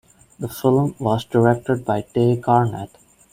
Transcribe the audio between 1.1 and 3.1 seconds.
directed by Tay Garnett.